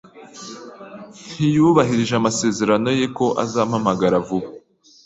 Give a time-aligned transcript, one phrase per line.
[1.35, 4.47] Ntiyubahirije amasezerano ye ko azampamagara vuba.